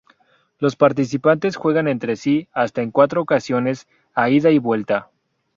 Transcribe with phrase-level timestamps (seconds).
[0.57, 5.11] Los participantes juegan entre sí hasta en cuatro ocasiones, a ida y vuelta.